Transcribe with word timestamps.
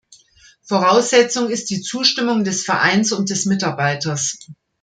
Voraussetzung 0.63 1.51
ist 1.51 1.69
die 1.69 1.79
Zustimmung 1.83 2.43
des 2.43 2.65
Vereins 2.65 3.11
und 3.11 3.29
des 3.29 3.45
Mitarbeiters. 3.45 4.39